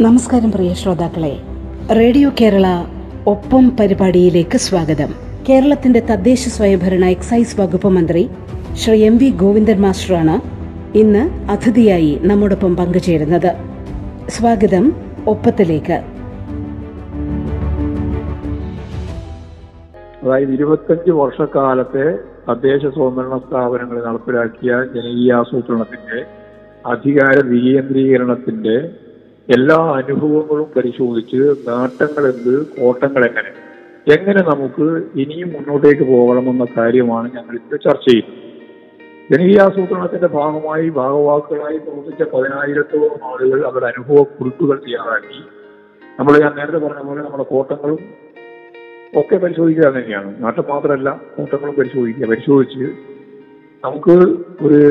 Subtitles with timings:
[0.00, 1.38] നമസ്കാരം പ്രിയ ശ്രോതാക്കളെ.
[1.98, 2.66] റേഡിയോ കേരള
[3.26, 5.14] ഒപ്പം പരിപാടിയിലേക്ക് സ്വാഗതം.
[5.48, 8.28] കേരളത്തിന്റെ തദ്ദേശ സ്വയംഭരണ എക്സൈസ് വകുപ്പ് മന്ത്രി
[8.74, 10.34] ശ്രീ എം വി ഗോവിന്ദൻ മാസ്റ്ററാണ്
[10.98, 13.50] ഇന്ന് അതിഥിയായി നമ്മോടൊപ്പം പങ്കുചേരുന്നത്.
[14.28, 14.92] സ്വാഗതം
[15.26, 15.98] ഒപ്പത്തിലേക്ക്.
[20.22, 22.06] അതായത് ഇരുപത്തഞ്ച് വർഷക്കാലത്തെ
[22.50, 26.20] തദ്ദേശ സ്വയംഭരണ സ്ഥാപനങ്ങൾ നടപ്പിലാക്കിയ ജനകീയാസൂത്രണത്തിന്റെ
[26.86, 29.07] അധികാര വികേന്ദ്രീകരണത്തിന്റെ
[29.50, 33.50] എല്ലാ അനുഭവങ്ങളും പരിശോധിച്ച് നേട്ടങ്ങൾ എന്ത് കോട്ടങ്ങൾ എങ്ങനെ
[34.14, 38.44] എങ്ങനെ നമുക്ക് ഇനിയും മുന്നോട്ടേക്ക് പോകണമെന്ന കാര്യമാണ് ഞങ്ങൾ ഇപ്പോൾ ചർച്ച ചെയ്യുന്നത്.
[39.32, 45.40] ജനകീയാസൂത്രണത്തിന്റെ ഭാഗമായി ഭാഗവാക്കുകളായി പ്രവർത്തിച്ച പതിനായിരത്തോളം ആളുകൾ അവരുടെ അനുഭവ കുറിപ്പുകൾ തയ്യാറാക്കി.
[46.20, 47.98] നമ്മൾ ഞാൻ നേരത്തെ പറഞ്ഞ പോലെ നമ്മുടെ കോട്ടങ്ങളും
[49.16, 50.42] ഒക്കെ പരിശോധിക്കുക തന്നെയാണ്.
[50.42, 52.26] നാട്ടിൽ മാത്രമല്ല കൂട്ടങ്ങളും പരിശോധിക്കുക.
[52.26, 52.84] പരിശോധിച്ച്
[53.84, 54.10] നമുക്ക്
[54.66, 54.82] ഒരു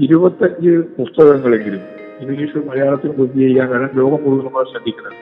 [0.00, 5.16] ഇരുപത്തഞ്ച് പുസ്തകങ്ങളെങ്കിലും ഇംഗ്ലീഷും മലയാളത്തിലും പ്രസിദ്ധീകരിക്കാൻ ചെയ്യാനാണ് ലോകം മുഴുവൻ നമ്മൾ ശ്രദ്ധിക്കുന്നത്?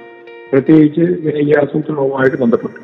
[0.52, 2.80] പ്രത്യേകിച്ച് ജനകീയാസൂത്രണവുമായിട്ട് ബന്ധപ്പെട്ട്.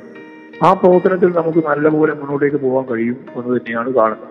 [0.65, 4.29] ആ പ്രവർത്തനത്തിൽ നമുക്ക് നല്ലപോലെ മുന്നോട്ടേക്ക് പോകാൻ കഴിയും എന്ന് തന്നെയാണ് കാണുന്നത്.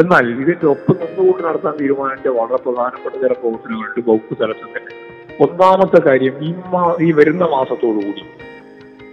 [0.00, 5.00] എന്നാൽ ഇതിന്റെ ഒപ്പം നിന്നുകൊണ്ട് നടത്താൻ തീരുമാനിച്ച വളരെ പ്രധാനപ്പെട്ട ചില പ്രവർത്തനങ്ങളുണ്ട് വകുപ്പ് തലത്തിൽ
[5.44, 8.24] ഒന്നാമത്തെ കാര്യം ഈ മാ ഈ വരുന്ന മാസത്തോടുകൂടി.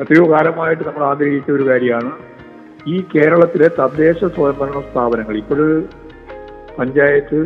[0.02, 2.12] എത്രയോ കാലമായിട്ട് നമ്മൾ ആഗ്രഹിച്ച ഒരു കാര്യമാണ്
[2.88, 5.38] ഈ കേരളത്തിലെ തദ്ദേശ സ്വയംഭരണ സ്ഥാപനങ്ങൾ.
[5.38, 5.84] ഇപ്പോൾ
[6.80, 7.40] പഞ്ചായത്ത്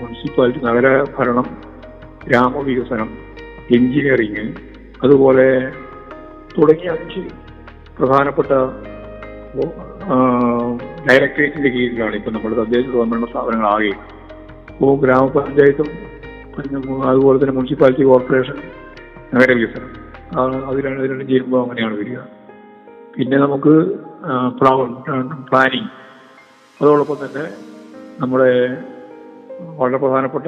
[0.00, 1.69] മുനിസിപ്പാലിറ്റി നഗരഭരണം
[2.26, 3.08] ഗ്രാമവികസനം
[3.76, 4.44] എഞ്ചിനീയറിങ്
[5.04, 5.46] അതുപോലെ
[6.54, 7.22] തുടങ്ങിയ അഞ്ച്
[7.98, 8.52] പ്രധാനപ്പെട്ട
[11.08, 13.92] ഡയറക്ടറേറ്റിന്റെ കീഴിലാണ് ഇപ്പൊ നമ്മുടെ തദ്ദേശ സ്വയംഭരണ സ്ഥാപനങ്ങൾ ആകെ
[14.72, 15.88] ഇപ്പോൾ ഗ്രാമപഞ്ചായത്തും
[17.10, 18.56] അതുപോലെ തന്നെ മുനിസിപ്പാലിറ്റി കോർപ്പറേഷൻ
[19.34, 19.90] നഗരവികസനം.
[20.34, 22.18] അതിലാണ് അത് രണ്ട് രണ്ടും ചേരുമ്പോൾ അങ്ങനെയാണ് വരിക.
[23.16, 23.72] പിന്നെ നമുക്ക്
[25.50, 25.90] പ്ലാനിങ്.
[26.80, 27.44] അതോടൊപ്പം തന്നെ
[28.20, 28.50] നമ്മുടെ
[29.80, 30.46] വളരെ പ്രധാനപ്പെട്ട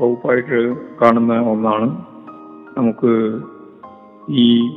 [0.00, 2.04] വകുപ്പായിട്ട് കാണുന്ന ഒന്നാണ്.
[2.78, 3.40] നമുക്ക്
[4.28, 4.68] ഈ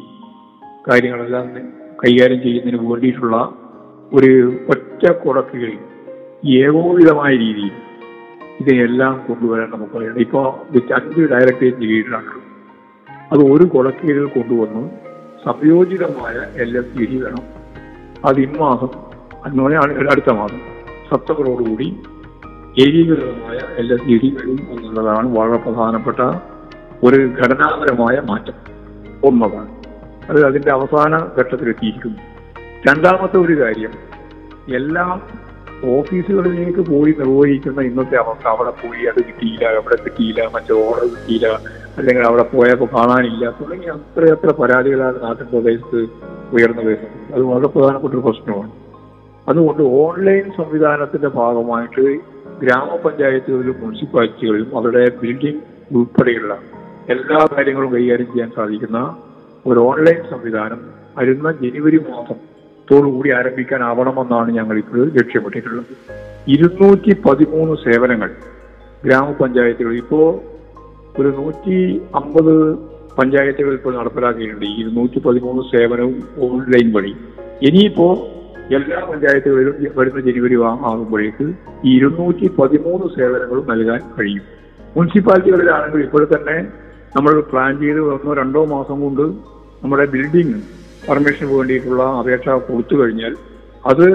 [0.87, 1.53] കാര്യങ്ങളെല്ലാം
[2.05, 3.53] കൈകാര്യം ചെയ്യുന്നതിന് വേണ്ടിയിട്ടുള്ള
[4.13, 5.73] ഒരു ഒറ്റ കുടക്കുകൾ
[6.45, 7.71] ഏകോപിതമായ രീതിയിൽ
[8.59, 10.19] ഇതിനെല്ലാം കൊണ്ടുവരാൻ നമുക്ക് കഴിയണം.
[10.19, 12.41] ഇപ്പോൾ അഞ്ച് ഡയറക്ടറേറ്റിന് കീഴിലാണ്
[13.31, 14.89] അത് ഒരു കുടക്കീഴിൽ കൊണ്ടുവന്ന്
[15.45, 17.43] സംയോജിതമായ എൽ എസ് ജി ഡി വേണം
[18.25, 19.11] അത് ഇമ്മാസം
[20.09, 20.59] അടുത്ത മാസം
[21.09, 21.97] സെപ്റ്റംബറോടുകൂടി
[22.79, 23.59] ഏകീകൃതമായ
[23.95, 26.17] ഡി വരും എന്നുള്ളതാണ് വളരെ പ്രധാനപ്പെട്ട
[27.03, 28.53] ഒരു ഘടനാപരമായ മാറ്റം.
[29.23, 29.71] ഒന്നതാണ്
[30.29, 32.17] അത് അതിന്റെ അവസാന ഘട്ടത്തിലെത്തിയിരിക്കുന്നു.
[32.87, 33.91] രണ്ടാമത്തെ ഒരു കാര്യം
[34.75, 35.21] എല്ലാം
[35.97, 41.47] ഓഫീസുകളിലേക്ക് പോയി നിർവഹിക്കുന്ന ഇന്നത്തെ അവസ്ഥ അവിടെ പോയി അത് കിട്ടിയില്ല അവിടെ കിട്ടിയില്ല മറ്റേ ഓർഡർ കിട്ടിയില്ല
[41.97, 46.01] അല്ലെങ്കിൽ അവിടെ പോയപ്പോൾ കാണാനില്ല തുടങ്ങി അത്രയത്ര പരാതികളാണ് നാട്ടിൻ പ്രദേശത്ത്
[46.53, 47.33] ഉയർന്നു വരുന്നത്.
[47.33, 48.71] അത് വളരെ പ്രധാനപ്പെട്ട ഒരു പ്രശ്നമാണ്.
[49.47, 52.31] അതുകൊണ്ട് ഓൺലൈൻ സംവിധാനത്തിന്റെ ഭാഗമായിട്ട്
[52.63, 55.61] ഗ്രാമപഞ്ചായത്തുകളിലും മുനിസിപ്പാലിറ്റികളിലും അവരുടെ ബിൽഡിംഗ്
[55.95, 56.57] ഉൾപ്പെടെയുള്ള
[57.09, 59.17] എല്ലാ കാര്യങ്ങളും കൈകാര്യം ചെയ്യാൻ സാധിക്കുന്ന
[59.65, 60.79] ഒരു ഓൺലൈൻ സംവിധാനം
[61.17, 62.51] വരുന്ന ജനുവരി മാസം
[63.15, 65.91] കൂടി ആരംഭിക്കാനാവണമെന്നാണ് ഞങ്ങൾ ഇപ്പോൾ ലക്ഷ്യമിട്ടിട്ടുള്ളത്.
[66.47, 68.29] ഇരുന്നൂറ്റി പതിമൂന്ന് സേവനങ്ങൾ
[69.05, 70.39] ഗ്രാമപഞ്ചായത്തുകൾ ഇപ്പോൾ
[71.21, 72.75] ഒരു നൂറ്റി അമ്പത്
[73.19, 74.65] പഞ്ചായത്തുകൾ ഇപ്പോൾ നടപ്പിലാക്കിയിട്ടുണ്ട്.
[74.65, 77.13] ഇരുന്നൂറ്റി പതിമൂന്ന് സേവനവും ഓൺലൈൻ വഴി.
[77.61, 78.07] ഇനിയിപ്പോ
[78.75, 80.55] എല്ലാ പഞ്ചായത്തുകളിലും വരുന്ന ജനുവരി
[80.89, 81.45] ആകുമ്പോഴേക്ക്
[81.83, 84.43] ഇരുന്നൂറ്റി പതിമൂന്ന് സേവനങ്ങളും നൽകാൻ കഴിയും.
[84.97, 86.57] മുനിസിപ്പാലിറ്റികളിലാണെങ്കിൽ ഇപ്പോൾ തന്നെ
[87.15, 89.21] നമ്മൾ പ്ലാൻ ചെയ്ത് ഒന്നോ രണ്ടോ മാസം കൊണ്ട്
[89.83, 90.61] നമ്മുടെ ബിൽഡിംഗ്
[91.07, 93.35] പെർമിഷന് വേണ്ടിയിട്ടുള്ള അപേക്ഷ കൊടുത്തു കഴിഞ്ഞാൽ
[93.85, 94.05] അത്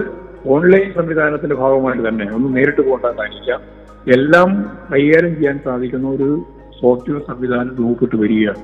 [0.48, 3.60] ഓൺലൈൻ സംവിധാനത്തിന്റെ ഭാഗമായിട്ട് തന്നെ ഒന്ന് നേരിട്ട് പോകേണ്ട കാണിക്കാം
[4.12, 4.48] എല്ലാം
[4.94, 6.42] കൈകാര്യം ചെയ്യാൻ സാധിക്കുന്ന ഒരു
[6.80, 8.62] സോഫ്റ്റ്വെയർ സംവിധാനം രൂപപ്പെട്ട് വരികയാണ്.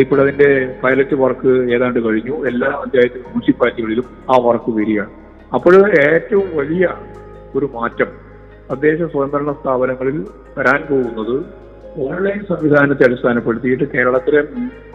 [0.00, 2.34] ഇപ്പോൾ അതിന്റെ പൈലറ്റ് വർക്ക് ഏതാണ്ട് കഴിഞ്ഞു.
[2.46, 5.25] എല്ലാ പഞ്ചായത്ത് മുനിസിപ്പാലിറ്റികളിലും ആ വർക്ക് വരികയാണ്.
[5.52, 5.74] അപ്പോൾ
[6.06, 6.84] ഏറ്റവും വലിയ
[7.54, 8.10] ഒരു മാറ്റം
[8.70, 10.16] തദ്ദേശ സ്വയംഭരണ സ്ഥാപനങ്ങളിൽ
[10.58, 11.36] വരാൻ പോകുന്നത്
[12.02, 14.40] ഓൺലൈൻ സംവിധാനത്തെ അടിസ്ഥാനപ്പെടുത്തിയിട്ട് കേരളത്തിലെ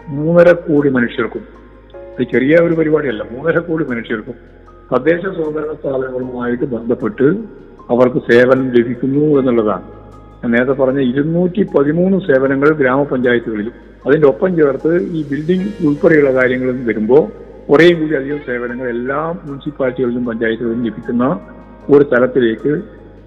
[0.08, 1.44] മൂന്നര കോടി മനുഷ്യർക്കും
[2.14, 4.36] ഇത് ചെറിയ ഒരു പരിപാടിയല്ല മൂന്നര കോടി മനുഷ്യർക്കും
[4.90, 7.26] തദ്ദേശ സ്വയംഭരണ സ്ഥാപനങ്ങളുമായിട്ട് ബന്ധപ്പെട്ട്
[7.90, 9.86] അവർക്ക് സേവനം ലഭിക്കുന്നു എന്നുള്ളതാണ്.
[10.48, 13.74] നേരത്തെ പറഞ്ഞ ഇരുന്നൂറ്റി പതിമൂന്ന് സേവനങ്ങൾ ഗ്രാമപഞ്ചായത്തുകളിലും
[14.06, 17.22] അതിന്റെ ഒപ്പം ചേർത്ത് ഈ ബിൽഡിംഗ് ഉൾപ്പെടെയുള്ള കാര്യങ്ങളും വരുമ്പോൾ
[17.68, 21.40] കുറേ കൂടി അധികം സേവനങ്ങൾ എല്ലാ മുനിസിപ്പാലിറ്റികളിലും പഞ്ചായത്തുകളിലും ലഭിക്കുന്ന
[21.90, 22.82] ഒരു തലത്തിലേക്ക്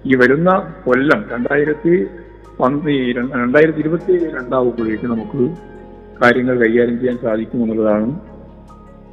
[0.06, 1.94] ഈ വരുന്ന കൊല്ലം രണ്ടായിരത്തി
[3.38, 5.40] രണ്ടായിരത്തി ഇരുപത്തി രണ്ടാവുമ്പോഴേക്ക് നമുക്ക്
[6.22, 8.20] കാര്യങ്ങൾ കൈകാര്യം ചെയ്യാൻ സാധിക്കും എന്നുള്ളതാണ്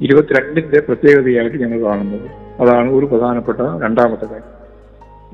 [0.00, 2.28] ഇരുപത്തിരണ്ടിന്റെ പ്രത്യേകതയായിട്ട് ഞങ്ങൾ കാണുന്നത്.
[2.62, 4.50] അതാണ് ഒരു പ്രധാനപ്പെട്ട രണ്ടാമത്തെ കാര്യം.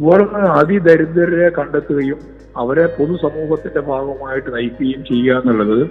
[0.08, 0.24] ഓരോ
[0.60, 2.18] അതിദരിദ്രരെ കണ്ടെത്തുകയും
[2.56, 5.82] അവരെ പൊതുസമൂഹത്തിന്റെ ഭാഗമായിട്ട് നയിക്കുകയും ചെയ്യുക എന്നുള്ളത്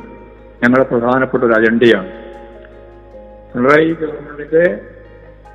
[0.64, 2.12] ഞങ്ങളുടെ പ്രധാനപ്പെട്ട ഒരു അജണ്ടയാണ്.
[3.60, 4.66] പിണറായി ഗവൺമെന്റിന്റെ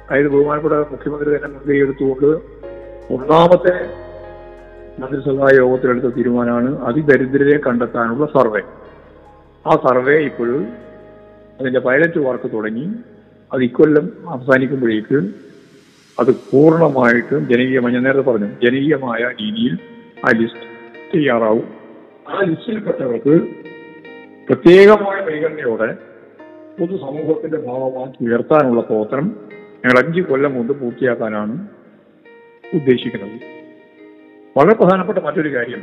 [0.06, 2.26] അതായത് ബഹുമാനപ്പെട്ട മുഖ്യമന്ത്രി തന്നെ മുൻകൈ എടുത്തുകൊണ്ട്
[3.14, 3.72] ഒന്നാമത്തെ
[5.00, 8.62] മന്ത്രിസഭാ യോഗത്തിലെടുത്ത തീരുമാനമാണ് അതിദരിദ്രരെ കണ്ടെത്താനുള്ള സർവേ.
[9.66, 10.64] ആ സർവേ ഇപ്പോഴും
[11.60, 12.86] അതിന്റെ പൈലറ്റ് വർക്ക് തുടങ്ങി.
[13.52, 15.18] അത് ഇക്കൊല്ലം അവസാനിക്കുമ്പോഴേക്ക്
[16.18, 19.74] അത് പൂർണമായിട്ടും ജനകീയമായി ഞാൻ നേരത്തെ പറഞ്ഞു ജനകീയമായ രീതിയിൽ
[20.26, 20.68] ആ ലിസ്റ്റ്
[21.14, 21.68] തയ്യാറാവും.
[22.28, 23.36] ആ ലിസ്റ്റിൽപ്പെട്ടവർക്ക്
[24.48, 26.13] പ്രത്യേകമായ പരിഗണനയോടെ
[26.78, 29.26] പൊതുസമൂഹത്തിന്റെ ഭാഗമാക്കി ഉയർത്താനുള്ള പ്രവർത്തനം
[29.82, 31.54] ഞങ്ങൾ അഞ്ച് കൊല്ലം കൊണ്ട് പൂർത്തിയാക്കാനാണ്
[32.74, 33.36] ഉദ്ദേശിക്കുന്നത്.
[34.56, 35.82] വളരെ പ്രധാനപ്പെട്ട മറ്റൊരു കാര്യം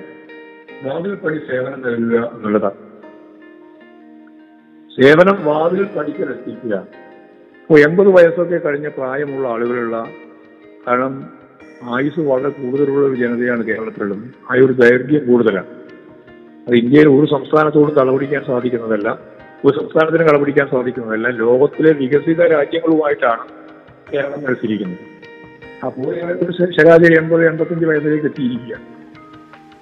[0.84, 2.80] വാതിൽ പടി സേവനം നൽകുക എന്നുള്ളതാണ്.
[4.96, 6.76] സേവനം വാതിൽ പടിക്കലെത്തിക്കുക
[7.62, 10.06] ഇപ്പോൾ എൺപത് വയസ്സൊക്കെ കഴിഞ്ഞ പ്രായമുള്ള ആളുകളുള്ള
[10.88, 11.14] കാരണം
[11.96, 15.68] ആയുസ് വളരെ കൂടുതലുള്ള ഒരു ജനതയാണ് കേരളത്തിലുള്ളത് ആ ഒരു ദൈർഘ്യം കൂടുതലാണ്.
[16.68, 19.41] അത് ഇന്ത്യയിൽ ഒരു സംസ്ഥാനത്തോട് തളപിടിക്കാൻ സാധിക്കുന്നതല്ല.
[19.66, 23.44] ഒരു സംസ്ഥാനത്തിന് കളപിടിക്കാൻ സാധിക്കുന്നതല്ല ലോകത്തിലെ വികസിത രാജ്യങ്ങളുമായിട്ടാണ്
[24.14, 25.04] കേരളം മത്സരിക്കുന്നത്.
[25.86, 26.16] അപ്പോൾ
[26.72, 28.78] ശരാശരി എൺപത് എൺപത്തഞ്ച് വയസ്സിലേക്ക് എത്തിയിരിക്കുക.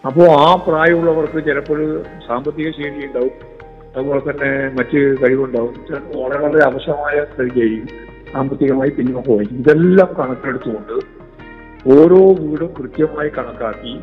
[0.06, 3.31] അപ്പോൾ ആ പ്രായമുള്ളവർക്ക് ചിലപ്പോൾ സാമ്പത്തിക ശേഷി ഉണ്ടാവും.
[3.96, 5.74] അതുപോലെ തന്നെ മറ്റ് കഴിവുണ്ടാവും.
[6.16, 10.96] വളരെ വളരെ അവശമായ സ്ഥിതിയായിരിക്കും സാമ്പത്തികമായി പിന്നോക്കമായിരിക്കും ഇതെല്ലാം കണക്കെടുത്തുകൊണ്ട്
[11.94, 13.94] ഓരോ വീടും കൃത്യമായി കണക്കാക്കി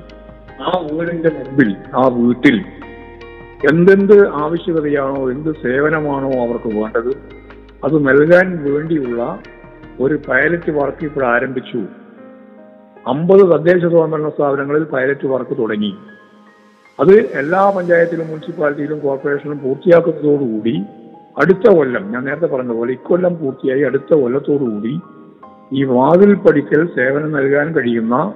[0.62, 2.64] ആ വീടിന്റെ മുമ്പിൽ ആ വീട്ടിൽ
[3.64, 7.12] എന്തെന്ത് ആവശ്യകതയാണോ എന്ത് സേവനമാണോ അവർക്ക് വേണ്ടത്
[7.84, 9.38] അത് നൽകാൻ വേണ്ടിയുള്ള
[10.00, 11.78] ഒരു പൈലറ്റ് വർക്ക് ഇപ്പോൾ ആരംഭിച്ചു.
[13.08, 15.96] അമ്പത് തദ്ദേശ സ്വയംഭരണ സ്ഥാപനങ്ങളിൽ പൈലറ്റ് വർക്ക് തുടങ്ങി.
[17.00, 20.84] അത് എല്ലാ പഞ്ചായത്തിലും മുനിസിപ്പാലിറ്റിയിലും കോർപ്പറേഷനിലും പൂർത്തിയാക്കുന്നതോടുകൂടി
[21.38, 25.00] അടുത്ത കൊല്ലം ഞാൻ നേരത്തെ പറഞ്ഞ പോലെ ഇക്കൊല്ലം പൂർത്തിയായി അടുത്ത കൊല്ലത്തോടുകൂടി
[25.72, 28.32] ഈ വാതിൽ പഠിക്കൽ സേവനം നൽകാൻ കഴിയുന്ന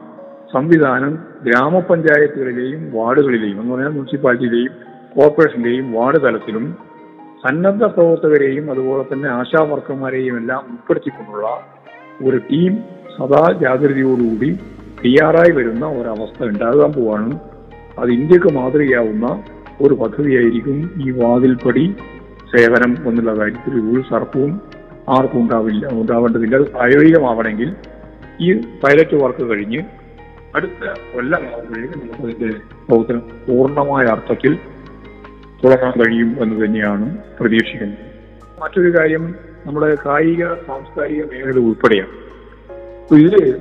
[0.52, 6.64] സംവിധാനം ഗ്രാമപഞ്ചായത്തുകളിലെയും വാർഡുകളിലെയും എന്ന് പറഞ്ഞാൽ മുനിസിപ്പാലിറ്റിയിലെയും കോർപ്പറേഷന്റെയും വാർഡ് തലത്തിലും
[7.44, 11.46] സന്നദ്ധ പ്രവർത്തകരെയും അതുപോലെ തന്നെ ആശാ വർക്കർമാരെയും എല്ലാം ഉൾപ്പെടുത്തിക്കൊണ്ടുള്ള
[12.24, 12.72] ഒരു ടീം
[13.16, 14.50] സദാ ജാഗ്രതയോടുകൂടി
[15.00, 17.30] തയ്യാറായി വരുന്ന ഒരവസ്ഥ ഉണ്ടാകാൻ പോവാണ്
[17.98, 19.26] അത് ഇന്ത്യയ്ക്ക് മാതൃകയാവുന്ന
[19.80, 21.84] ഒരു പദ്ധതിയായിരിക്കും ഈ വാതിൽപ്പടി
[22.52, 24.52] സേവനം എന്നുള്ള കാര്യത്തിൽ ഒരു സർപ്പവും
[25.08, 26.56] ആർക്കും ഉണ്ടാവില്ല ഉണ്ടാവേണ്ടതില്ല.
[26.56, 27.70] അത് പ്രായോഗികമാവണമെങ്കിൽ
[28.40, 28.48] ഈ
[28.82, 29.80] പൈലറ്റ് വർക്ക് കഴിഞ്ഞ്
[30.54, 30.82] അടുത്ത
[31.12, 32.50] കൊല്ലമാകുമ്പോഴേക്കും നമുക്ക് അതിന്റെ
[32.86, 34.52] പ്രവർത്തനം പൂർണമായ അർത്ഥത്തിൽ
[35.64, 37.98] തുടങ്ങാൻ കഴിയും എന്ന് തന്നെയാണ് പ്രതീക്ഷിക്കുന്നത്.
[38.62, 39.34] മറ്റൊരു കാര്യം
[39.66, 42.30] നമ്മുടെ കായിക സാംസ്കാരിക മേഖല ഉൾപ്പെടെയാണ്.
[43.14, 43.56] ഇതിൽ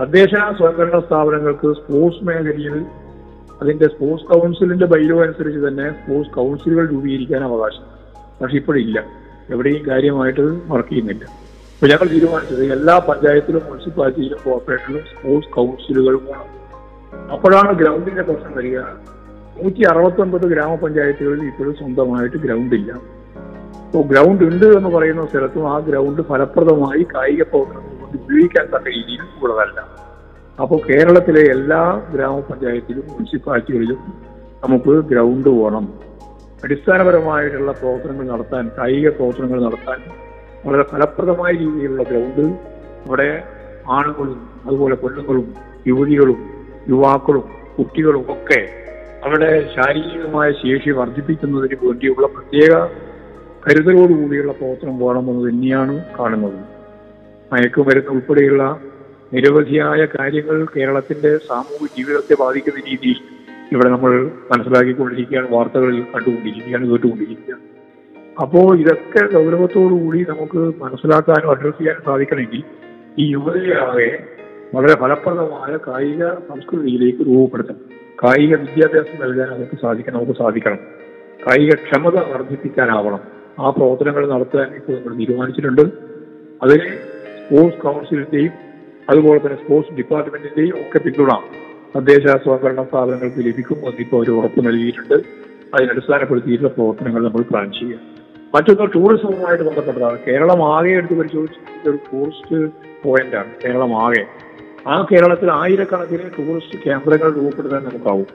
[0.00, 2.86] തദ്ദേശ സ്വയംഭരണ സ്ഥാപനങ്ങൾക്ക് സ്പോർട്സ് മേഖലയിൽ
[3.62, 7.84] അതിന്റെ സ്പോർട്സ് കൗൺസിലിന്റെ ബൈലോ അനുസരിച്ച് തന്നെ സ്പോർട്സ് കൗൺസിലുകൾ രൂപീകരിക്കാൻ അവകാശം.
[8.42, 9.04] പക്ഷെ ഇപ്പോഴില്ല.
[9.50, 11.24] എവിടെയും കാര്യമായിട്ട് വർക്ക് ചെയ്യുന്നില്ല.
[11.24, 16.62] അപ്പൊ ഞങ്ങൾ തീരുമാനിച്ചത് എല്ലാ പഞ്ചായത്തിലും മുനിസിപ്പാലിറ്റിയിലും കോർപ്പറേഷനിലും സ്പോർട്സ് കൗൺസിലുകൾ വേണം
[17.32, 18.78] അപ്പോഴാണ് ഗ്രൗണ്ടിന്റെ പ്രശ്നം വരിക.
[19.56, 22.92] നൂറ്റി അറുപത്തൊൻപത് ഗ്രാമപഞ്ചായത്തുകളിൽ ഇപ്പോഴും സ്വന്തമായിട്ട് ഗ്രൗണ്ട് ഇല്ല.
[23.86, 29.22] അപ്പോൾ ഗ്രൗണ്ട് ഉണ്ട് എന്ന് പറയുന്ന സ്ഥലത്തും ആ ഗ്രൗണ്ട് ഫലപ്രദമായി കായിക പ്രവർത്തനങ്ങൾ കൊണ്ട് ഉപയോഗിക്കാൻ തക്ക രീതിയിൽ
[29.40, 29.80] കൂടുതലല്ല.
[30.60, 34.00] അപ്പോൾ കേരളത്തിലെ എല്ലാ ഗ്രാമപഞ്ചായത്തിലും മുനിസിപ്പാലിറ്റികളിലും
[34.64, 35.86] നമുക്ക് ഗ്രൗണ്ട് വേണം.
[36.64, 40.00] അടിസ്ഥാനപരമായിട്ടുള്ള പ്രവർത്തനങ്ങൾ നടത്താൻ കായിക പ്രവർത്തനങ്ങൾ നടത്താൻ
[40.66, 42.44] വളരെ ഫലപ്രദമായ രീതിയിലുള്ള ഗ്രൗണ്ട്
[43.06, 43.44] അവിടെ
[43.90, 45.54] ആണുങ്ങളും അതുപോലെ പെണ്ണുങ്ങളും
[45.86, 46.38] യുവതികളും
[46.88, 47.44] യുവാക്കളും
[47.78, 48.81] കുട്ടികളും ഒക്കെ
[49.24, 52.72] അവരുടെ ശാരീരികമായ ശേഷി വർദ്ധിപ്പിക്കുന്നതിന് വേണ്ടിയുള്ള പ്രത്യേക
[53.64, 56.58] കരുതലോടുകൂടിയുള്ള പ്രവർത്തനം വേണമെന്ന് തന്നെയാണ് കാണുന്നത്.
[57.52, 58.80] മയക്കുമരുന്ന് ഉൾപ്പെടെയുള്ള
[59.34, 63.20] നിരവധിയായ കാര്യങ്ങൾ കേരളത്തിന്റെ സാമൂഹിക ജീവിതത്തെ ബാധിക്കുന്ന രീതിയിൽ
[63.72, 67.62] ഇവിടെ നമ്മൾ മനസ്സിലാക്കിക്കൊണ്ടിരിക്കുകയാണ് വാർത്തകളിൽ കണ്ടുകൊണ്ടിരിക്കുകയാണ് കേട്ടുകൊണ്ടിരിക്കുകയാണ്.
[68.42, 72.62] അപ്പോൾ ഇതൊക്കെ ഗൗരവത്തോടുകൂടി നമുക്ക് മനസ്സിലാക്കാനും അഡ്രസ് ചെയ്യാനും സാധിക്കണമെങ്കിൽ
[73.18, 74.10] ഈ യുവതയാകെ
[74.74, 78.01] വളരെ ഫലപ്രദമായ കായിക സംസ്കൃതിയിലേക്ക് രൂപപ്പെടുത്തണം.
[78.24, 80.78] കായിക വിദ്യാഭ്യാസം നൽകാൻ അവർക്ക് സാധിക്കണം നമുക്ക് സാധിക്കണം.
[81.46, 83.20] കായിക ക്ഷമത വർദ്ധിപ്പിക്കാനാവണം.
[83.60, 85.82] ആ പ്രവർത്തനങ്ങൾ നടത്താൻ ഇപ്പോൾ നമ്മൾ തീരുമാനിച്ചിട്ടുണ്ട്.
[86.62, 86.88] അതിന്
[87.42, 88.52] സ്പോർട്സ് കൗൺസിലിന്റെയും
[89.10, 91.28] അതുപോലെ തന്നെ സ്പോർട്സ് ഡിപ്പാർട്ട്മെന്റിന്റെയും ഒക്കെ പിന്തുണ
[91.96, 95.14] തദ്ദേശ സ്വയംഭരണ സ്ഥാപനങ്ങൾക്ക് ലഭിക്കും എന്നിപ്പോൾ അവർ ഉറപ്പ് നൽകിയിട്ടുണ്ട്.
[95.74, 97.98] അതിനടിസ്ഥാനപ്പെടുത്തിയിട്ടുള്ള പ്രവർത്തനങ്ങൾ നമ്മൾ പ്ലാൻ ചെയ്യുക.
[98.54, 100.18] മറ്റൊന്ന് ടൂറിസവുമായിട്ട് ബന്ധപ്പെട്ടതാണ്.
[100.28, 102.70] കേരളം ആകെ എടുത്ത് പരിശോധിച്ചിട്ട് ഒരു ടൂറിസ്റ്റ്
[103.02, 103.50] പോയിന്റാണ്.
[103.64, 104.24] കേരളം ആകെ
[104.88, 108.26] ആ കേരളത്തിൽ ആയിരക്കണക്കിന് ടൂറിസ്റ്റ് കേന്ദ്രങ്ങൾ രൂപപ്പെടുത്താൻ നമുക്കാവും.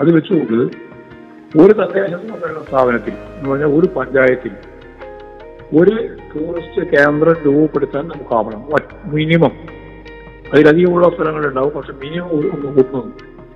[0.00, 0.54] അത് വെച്ച് നോക്ക്
[1.62, 4.52] ഒരു തദ്ദേശ സ്വയംഭരണ സ്ഥാപനത്തിൽ എന്ന് പറഞ്ഞാൽ ഒരു പഞ്ചായത്തിൽ
[5.80, 5.94] ഒരു
[6.34, 8.66] ടൂറിസ്റ്റ് കേന്ദ്രം രൂപപ്പെടുത്താൻ നമുക്കാവണം.
[9.04, 9.52] മിനിമം
[10.52, 11.70] അതിലധികമുള്ള സ്ഥലങ്ങളുണ്ടാവും.
[11.70, 13.02] പക്ഷെ മിനിമം ഒരു ഒന്ന്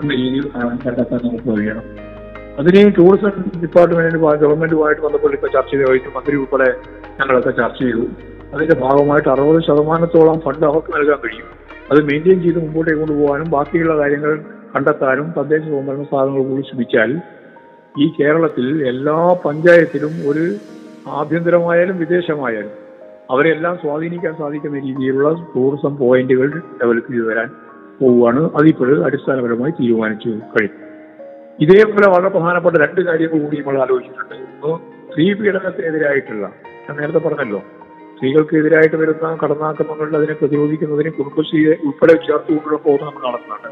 [0.02, 0.48] എന്ന രീതിയിൽ
[0.86, 1.82] കണ്ടെത്താൻ നമുക്ക് കഴിയണം
[2.58, 6.74] അതിന് ടൂറിസം ഡിപ്പാർട്ട്മെന്റിന് ഗവൺമെന്റുമായിട്ട് ബന്ധപ്പെട്ട് ഇപ്പൊ ചർച്ച ചെയ്ത് മന്ത്രി ഉൾപ്പെടെ
[7.20, 8.06] ഞങ്ങളൊക്കെ ചർച്ച ചെയ്തു.
[8.54, 11.63] അതിന്റെ ഭാഗമായിട്ട് അറുപത് ശതമാനത്തോളം ഫണ്ട് അവർക്ക് നൽകാൻ കഴിയും.
[11.90, 14.44] അത് മെയിന്റെയിൻ ചെയ്ത് മുമ്പോട്ടേക്ക് കൊണ്ടുപോകാനും ബാക്കിയുള്ള കാര്യങ്ങൾ
[14.76, 17.20] കണ്ടെത്താനും തദ്ദേശ സ്വയംഭരണ സ്ഥാപനങ്ങൾ കൂടി ശ്രമിച്ചാൽ
[17.98, 20.54] ഈ കേരളത്തിൽ എല്ലാ പഞ്ചായത്തിലും ഒരു
[21.06, 22.72] ആഭ്യന്തരമായാലും വിദേശമായാലും
[23.30, 26.48] അവരെല്ലാം സ്വാധീനിക്കാൻ സാധിക്കുന്ന രീതിയിലുള്ള ടൂറിസം പോയിന്റുകൾ
[26.82, 27.48] ഡെവലപ്പ് ചെയ്തു വരാൻ
[28.00, 28.50] പോവുകയാണ്.
[28.54, 30.80] അതിപ്പോൾ അടിസ്ഥാനപരമായി തീരുമാനിച്ചു കഴിഞ്ഞു.
[31.60, 34.66] ഇതേപോലെ വളരെ പ്രധാനപ്പെട്ട രണ്ട് കാര്യങ്ങൾ കൂടി നമ്മൾ ആലോചിച്ചിട്ടുണ്ട്.
[34.66, 34.78] ഒന്ന്
[35.10, 36.46] സ്ത്രീ പീഡനത്തിനെതിരായിട്ടുള്ള
[36.88, 37.62] ഞാൻ നേരത്തെ പറഞ്ഞല്ലോ
[38.16, 43.68] സ്ത്രീകൾക്കെതിരായിട്ട് വരുന്ന കടന്നാക്രമങ്ങളിൽ അതിനെ പ്രതിരോധിക്കുന്നതിന് കുടുംബശ്രീയെ ഉൾപ്പെടെ ചേർത്തുകൊണ്ടുള്ള പ്രവർത്തനം നമ്മൾ നടത്തുന്നുണ്ട്.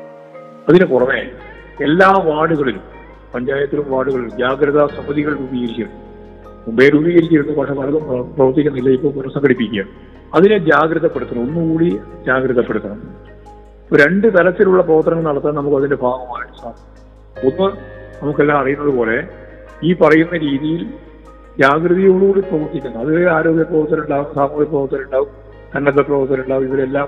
[0.68, 1.30] അതിന് പുറമെ
[1.84, 2.80] എല്ലാ വാർഡുകളിലും
[3.34, 6.12] പഞ്ചായത്തിലും വാർഡുകളിലും ജാഗ്രതാ സമിതികൾ രൂപീകരിച്ചിരുന്നു
[6.66, 9.84] മുമ്പേ രൂപീകരിച്ചിരുന്നു പക്ഷെ പലതും പ്ര- പ്രവർത്തിക്കുന്നില്ല ഇപ്പോൾ പുനഃസംഘടിപ്പിക്കുക
[10.34, 13.02] അതിനെ ജാഗ്രതപ്പെടുത്തണം ഒന്നുകൂടി ജാഗ്രതപ്പെടുത്തണം.
[13.96, 16.92] രണ്ട് തരത്തിലുള്ള പ്രവർത്തനങ്ങൾ നടത്താൻ നമുക്ക് അതിന്റെ ഭാഗമായിട്ട് സാധിക്കും.
[17.46, 17.76] ഒന്ന്
[18.22, 19.28] നമുക്കെല്ലാം അറിയുന്നത് പോലെ
[19.82, 20.86] ഈ പറയുന്ന രീതിയിൽ
[21.60, 22.98] ജാഗ്രതയോടുകൂടി പ്രവർത്തിക്കുന്നു.
[23.04, 25.30] അത് ആരോഗ്യ പ്രവർത്തകരുണ്ടാവും സാമൂഹ്യ പ്രവർത്തകരുണ്ടാവും
[25.72, 27.06] സന്നദ്ധ പ്രവർത്തകരുണ്ടാവും ഇവരെല്ലാം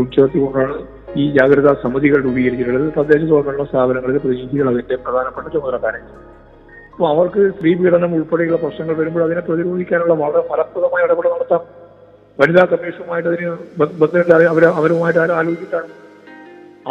[0.00, 0.76] ഉൾച്ചേർത്തിക്കൊണ്ടാണ്
[1.22, 2.86] ഈ ജാഗ്രതാ സമിതികൾ രൂപീകരിച്ചിട്ടുള്ളത്.
[2.98, 6.08] തദ്ദേശ സ്വയംഭരണ സ്ഥാപനങ്ങളിലെ പ്രതിനിധികൾ അതിന്റെ പ്രധാനപ്പെട്ട ചുമതലക്കാരാണ്
[6.94, 11.62] അപ്പോൾ അവർക്ക് സ്ത്രീ പീഡനം ഉൾപ്പെടെയുള്ള പ്രശ്നങ്ങൾ വരുമ്പോൾ അതിനെ പ്രതിരോധിക്കാനുള്ള വളരെ ഫലപ്രദമായ ഇടപെടൽ നടത്താം.
[12.38, 15.88] വനിതാ കമ്മീഷനുമായിട്ട് അതിന് ബന്ധപ്പെട്ട് അവർ അവരുമായിട്ട് ആരും ആലോചിച്ചിട്ടാണ്.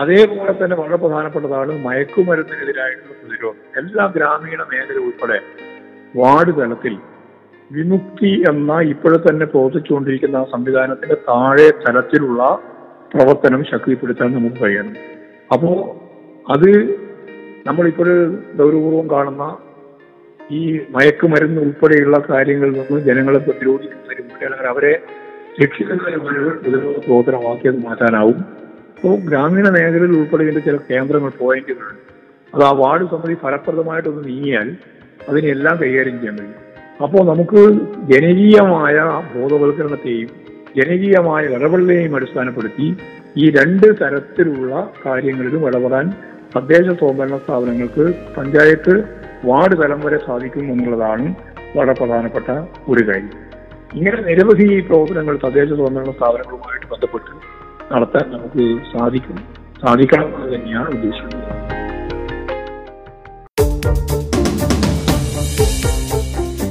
[0.02, 3.62] അതേപോലെ തന്നെ വളരെ പ്രധാനപ്പെട്ടതാണ് മയക്കുമരുന്നിനെതിരായിട്ടുള്ള പ്രതിരോധം.
[3.82, 5.40] എല്ലാ ഗ്രാമീണ മേഖല ഉൾപ്പെടെ
[6.16, 6.98] വാർഡ് തലത്തിൽ
[7.72, 12.42] വിമുക്തി എന്ന ഇപ്പോഴെ തന്നെ പ്രവർത്തിച്ചുകൊണ്ടിരിക്കുന്ന ആ സംവിധാനത്തിന്റെ താഴെ തലത്തിലുള്ള
[13.14, 14.96] പ്രവർത്തനം ശക്തിപ്പെടുത്താൻ നമുക്ക് കഴിയണം.
[15.54, 15.72] അപ്പോ
[16.50, 16.70] അത്
[17.68, 18.10] നമ്മളിപ്പോൾ
[18.60, 19.58] ഗൗരവപൂർവം കാണുന്ന
[20.52, 24.94] ഈ മയക്കുമരുന്ന് ഉൾപ്പെടെയുള്ള കാര്യങ്ങളിൽ നിന്ന് ജനങ്ങളെ പ്രതിരോധിക്കുന്നതിന് വേണ്ടി അല്ലെങ്കിൽ അവരെ
[25.62, 28.40] രക്ഷിക്കുന്നതിന് പ്രതിരോധ പ്രവർത്തനമാക്കിയത് മാറ്റാനാവും.
[28.96, 32.02] അപ്പോൾ ഗ്രാമീണ മേഖലയിൽ ഉൾപ്പെടെ ചില കേന്ദ്രങ്ങൾ പോയിന്റുകളുണ്ട്
[32.54, 34.68] അത് ആ വാർഡ് സമിതി ഫലപ്രദമായിട്ടൊന്ന് നീങ്ങിയാൽ
[35.30, 36.60] അതിനെല്ലാം കൈകാര്യം ചെയ്യാൻ കഴിയും.
[37.04, 37.62] അപ്പോൾ നമുക്ക്
[38.12, 38.98] ജനകീയമായ
[39.36, 40.30] ബോധവൽക്കരണത്തെയും
[40.78, 42.98] ജനകീയമായ ഇടപെടലിനെയും അടിസ്ഥാനപ്പെടുത്തി
[43.38, 46.14] ഈ രണ്ട് തരത്തിലുള്ള കാര്യങ്ങളിലും ഇടപെടാൻ
[46.58, 49.04] തദ്ദേശ സ്വയംഭരണ സ്ഥാപനങ്ങൾക്ക് പഞ്ചായത്ത്
[49.46, 51.36] വാർഡ് തലം വരെ സാധിക്കും എന്നുള്ളതാണ്
[51.78, 52.50] വളരെ പ്രധാനപ്പെട്ട
[52.88, 53.30] ഒരു കാര്യം.
[53.94, 57.32] ഇങ്ങനെ നിരവധി പ്രവർത്തനങ്ങൾ തദ്ദേശ സ്വയംഭരണ സ്ഥാപനങ്ങളുമായിട്ട് ബന്ധപ്പെട്ട്
[57.94, 59.40] നടത്താൻ നമുക്ക് സാധിക്കും.
[59.82, 61.74] സാധിക്കണം എന്ന് തന്നെയാണ് ഉദ്ദേശിക്കുന്നത്.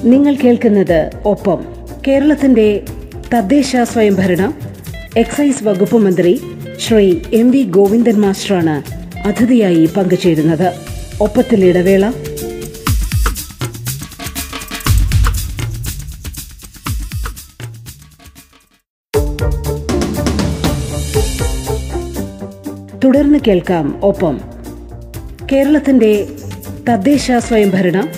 [0.04, 1.64] നിങ്ങൾ കേൾക്കുന്നത് ഒപ്പം.
[2.06, 2.84] കേരളത്തിന്റെ
[3.34, 4.52] തദ്ദേശ സ്വയംഭരണ
[5.16, 6.40] എക്സൈസ് വകുപ്പ് മന്ത്രി
[6.78, 8.82] ശ്രീ എം വി ഗോവിന്ദൻ മാസ്റ്ററാണ്
[9.26, 10.72] അതിഥിയായി പങ്കുചേരുന്നത്.
[11.20, 12.10] ഒപ്പത്തിൽ ഇടവേള.
[23.04, 24.40] തുടർന്ന് കേൾക്കാം ഒപ്പം.
[25.52, 26.28] കേരളത്തിന്റെ
[26.88, 28.08] തദ്ദേശ സ്വയംഭരണ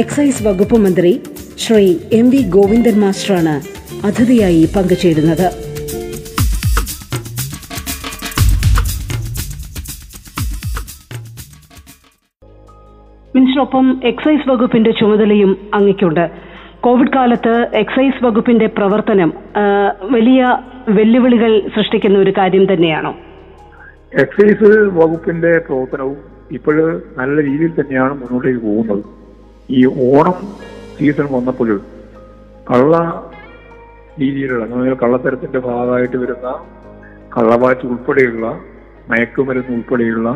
[0.00, 1.10] എക്സൈസ് വകുപ്പ് മന്ത്രി
[1.58, 3.54] ശ്രീ എം വി ഗോവിന്ദൻ മാസ്റ്ററാണ്
[4.06, 5.46] അതിഥിയായി പങ്കുചേരുന്നത്.
[13.36, 16.24] മിനിസ്റ്ററൊപ്പം എക്സൈസ് വകുപ്പിന്റെ ചുമതലയും അങ്ങയ്ക്കുണ്ട്.
[16.80, 19.32] കോവിഡ് കാലത്ത് എക്സൈസ് വകുപ്പിന്റെ പ്രവർത്തനം
[20.12, 20.42] വലിയ
[20.88, 23.12] വെല്ലുവിളികൾ സൃഷ്ടിക്കുന്ന ഒരു കാര്യം തന്നെയാണോ?
[24.14, 26.18] എക്സൈസ് വകുപ്പിന്റെ പ്രവർത്തനവും
[26.52, 26.86] ഇപ്പോഴ്
[27.18, 29.25] നല്ല രീതിയിൽ തന്നെയാണ് മുന്നോട്ടേക്ക് പോകുന്നത്.
[29.68, 30.36] ഈ ഓണം
[30.96, 31.70] സീസൺ വന്നപ്പോൾ
[32.70, 32.94] കള്ള
[34.20, 36.48] രീതിയിലുള്ള കള്ളത്തരത്തിന്റെ ഭാഗമായിട്ട് വരുന്ന
[37.36, 38.46] കള്ളവാറ്റ് ഉൾപ്പെടെയുള്ള
[39.10, 40.28] മയക്കുമരുന്ന് ഉൾപ്പെടെയുള്ള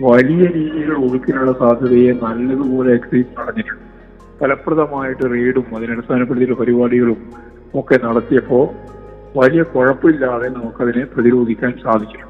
[0.00, 3.82] വലിയ രീതിയിലുള്ള ഒഴുക്കിനുള്ള സാധ്യതയെ നല്ലതുപോലെ എക്സൈസ് നടന്നിട്ടുണ്ട്.
[4.40, 7.20] ഫലപ്രദമായിട്ട് റെയ്ഡും അതിനടിസ്ഥാനപ്പെടുത്തിയുള്ള പരിപാടികളും
[7.74, 8.66] ഒക്കെ നടത്തിയപ്പോൾ
[9.38, 12.20] വലിയ കുഴപ്പമില്ലാതെ നമുക്കതിനെ പ്രതിരോധിക്കാൻ സാധിച്ചു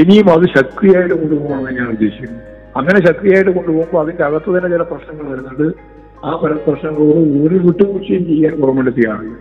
[0.00, 2.40] ഇനിയും അത് ശക്തിയായിട്ട് കൊണ്ടുപോകണമെന്ന് ഞാൻ ഉദ്ദേശിക്കുന്നു.
[2.78, 5.66] അങ്ങനെ ശക്തിയായിട്ട് കൊണ്ടുപോകുമ്പോൾ അതിന്റെ അകത്ത് തന്നെ ചില പ്രശ്നങ്ങൾ വരുന്നുണ്ട്.
[6.28, 9.38] ആ പല പ്രശ്നങ്ങളോട് ഒരു വിട്ടുവീഴ്ചയും ചെയ്യാൻ ഗവൺമെന്റ് തയ്യാറില്ല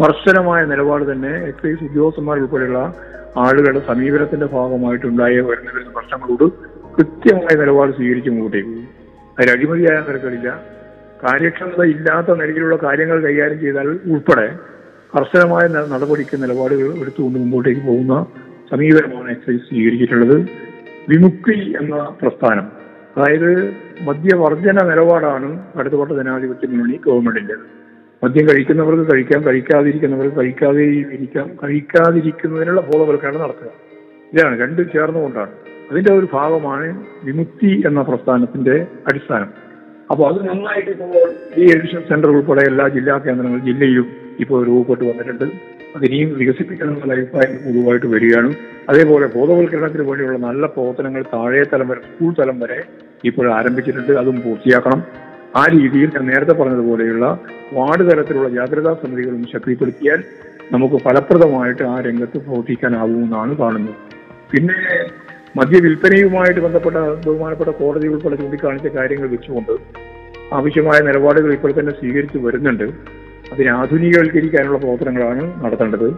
[0.00, 2.80] കർശനമായ നിലപാട് തന്നെ എക്സൈസ് ഉദ്യോഗസ്ഥന്മാർ ഉൾപ്പെടെയുള്ള
[3.44, 6.46] ആളുകളുടെ സമീപനത്തിന്റെ ഭാഗമായിട്ടുണ്ടായ വരുന്ന വരുന്ന പ്രശ്നങ്ങളോട്
[6.96, 8.76] കൃത്യമായ നിലപാട് സ്വീകരിച്ച് മുമ്പോട്ടേക്ക്
[9.36, 10.48] അതിൽ അഴിമതിയായ നിരക്കളില്ല
[11.24, 14.46] കാര്യക്ഷമത ഇല്ലാത്ത നിലയിലുള്ള കാര്യങ്ങൾ കൈകാര്യം ചെയ്താൽ ഉൾപ്പെടെ
[15.14, 15.64] കർശനമായ
[15.94, 18.14] നടപടിക്ക് നിലപാടുകൾ എടുത്തുകൊണ്ട് മുമ്പോട്ടേക്ക് പോകുന്ന
[18.70, 20.36] സമീപനമാണ് എക്സൈസ് സ്വീകരിച്ചിട്ടുള്ളത്.
[21.08, 22.66] വിമുക്തി എന്ന പ്രസ്ഥാനം.
[23.16, 27.54] അതായത് മദ്യവർജന നിലപാടാണ് അടുത്തപ്പെട്ട ജനാധിപത്യ മുന്നണി ഗവൺമെന്റിന്റെ
[28.24, 33.70] മദ്യം കഴിക്കുന്നവർക്ക് കഴിക്കാം കഴിക്കാതിരിക്കുന്നവർക്ക് കഴിക്കാതെ ഇരിക്കാം കഴിക്കാതിരിക്കുന്നതിനുള്ള ബോധവൽക്കരണം നടത്തുക.
[34.32, 35.50] ഇതാണ് രണ്ടും ചേർന്നുകൊണ്ടാണ്.
[35.90, 39.50] അതിന്റെ ഒരു ഭാഗമാണ് വിമുക്തി എന്ന പ്രസ്ഥാനത്തിന്റെ അടിസ്ഥാനം.
[40.10, 45.44] അപ്പോൾ അത് നന്നായിട്ട് ഇപ്പോൾ ഈ എഡിഷൻ സെന്റർ ഉൾപ്പെടെ എല്ലാ ജില്ലാ കേന്ദ്രങ്ങളും ജില്ലയിലും ഇപ്പോൾ രൂപപ്പെട്ട് വന്നിട്ടുണ്ട്.
[45.96, 48.54] അതിനെയും വികസിപ്പിക്കണമെന്നുള്ള അഭിപ്രായം പൊതുവായിട്ട് വരികയാണ്.
[48.88, 52.82] അതേപോലെ ബോധവൽക്കരണത്തിന് വേണ്ടിയുള്ള നല്ല പ്രവർത്തനങ്ങൾ താഴെ തലം വരെ സ്കൂൾ തലം വരെ
[53.24, 54.12] ഇപ്പോൾ ആരംഭിച്ചിട്ടുണ്ട്.
[54.12, 55.02] അതും പൂർത്തിയാക്കണം.
[55.56, 57.40] ആ രീതിയിൽ ഞാൻ നേരത്തെ പറഞ്ഞതുപോലെയുള്ള
[57.72, 60.22] വാർഡ് തലത്തിലുള്ള ജാഗ്രതാ സമിതികളും ശക്തിപ്പെടുത്തിയാൽ
[60.72, 63.94] നമുക്ക് ഫലപ്രദമായിട്ട് ആ രംഗത്ത് പ്രവർത്തിക്കാനാവുമെന്നാണ് കാണുന്നത്.
[64.52, 64.74] പിന്നെ
[65.56, 69.72] മദ്യവിൽപ്പനയുമായിട്ട് ബന്ധപ്പെട്ട ബഹുമാനപ്പെട്ട കോടതി ഉൾപ്പെടെ ചൂണ്ടിക്കാണിച്ച കാര്യങ്ങൾ വെച്ചുകൊണ്ട്
[70.54, 73.18] ആവശ്യമായ നിലപാടുകൾ ഇപ്പോൾ തന്നെ സ്വീകരിച്ചു വരുന്നുണ്ട്.
[73.52, 76.08] അതിനെ ആധുനികവൽക്കരിക്കാനുള്ള പ്രവർത്തനങ്ങളാണ് നടത്തേണ്ടത്.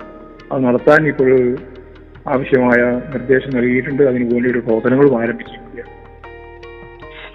[0.53, 1.31] അത് നടത്താൻ ഇപ്പോൾ
[2.33, 2.81] ആവശ്യമായ
[3.15, 4.03] നിർദ്ദേശം നൽകിയിട്ടുണ്ട്.
[4.03, 5.89] അതിനു വേണ്ടിയുള്ള പ്രവർത്തനങ്ങളും ആരംഭിച്ചിരിക്കുകയാണ്.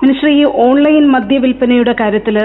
[0.04, 2.38] മിനിസ്റ്റർ ഈ ഓൺലൈൻ മദ്യവിൽപ്പനയുടെ കാര്യത്തിൽ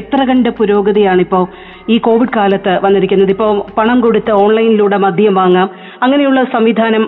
[0.00, 1.44] എത്ര കണ്ട പുരോഗതിയാണ് ഇപ്പോൾ
[1.92, 3.30] ഈ കോവിഡ് കാലത്ത് വന്നിരിക്കുന്നത്?
[3.30, 5.68] ഇപ്പോൾ പണം കൊടുത്ത് ഓൺലൈനിലൂടെ മദ്യം വാങ്ങാം.
[6.02, 7.04] അങ്ങനെയുള്ള സംവിധാനം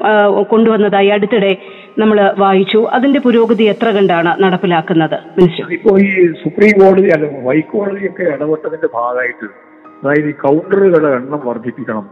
[0.53, 1.53] കൊണ്ടുവന്നതായി അടുത്തിടെ
[1.99, 2.79] നമ്മൾ വായിച്ചു.
[2.97, 5.17] അതിന്റെ പുരോഗതി എത്ര കണ്ടാണ് നടപ്പിലാക്കുന്നത്?
[5.39, 6.11] ഇപ്പോൾ ഇപ്പോ ഈ
[6.43, 9.49] സുപ്രീം കോടതി അല്ല ഹൈക്കോടതിയൊക്കെ ഇടപെട്ടതിന്റെ ഭാഗമായിട്ട്
[10.05, 12.09] അതായത് ഈ കൗണ്ടറുകളുടെ എണ്ണം വർദ്ധിപ്പിക്കണം.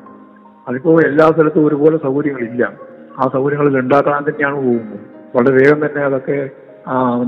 [0.68, 2.72] അതിപ്പോ എല്ലാ സ്ഥലത്തും ഒരുപോലെ സൗകര്യങ്ങളില്ല.
[3.18, 5.00] ആ സൗകര്യങ്ങളിൽ ഉണ്ടാക്കാൻ തന്നെയാണ് പോകുന്നത്.
[5.36, 6.50] വളരെ വേഗം തന്നെ അതൊക്കെ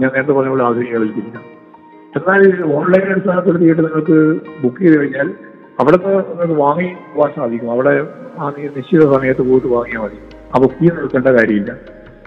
[0.01, 1.45] ഞാൻ നേരത്തെ പറഞ്ഞ പോലെ ആധുനികരിച്ചിരിക്കണം
[2.17, 2.43] എന്നാൽ
[2.75, 5.35] ഓൺലൈൻ അടിസ്ഥാനപ്പെടുത്തിയിട്ട് നിങ്ങൾക്ക് ബുക്ക് ചെയ്ത് കഴിഞ്ഞാൽ
[5.81, 7.71] അവിടെ നിന്ന് നിങ്ങൾക്ക് വാങ്ങി പോകാൻ സാധിക്കും.
[7.71, 8.09] അവിടെ
[8.39, 10.19] ആ നിശ്ചിത സമയത്ത് പോയിട്ട് വാങ്ങിയാൽ മതി.
[10.55, 11.73] അപ്പൊ ചെയ്ത് നിൽക്കേണ്ട കാര്യമില്ല.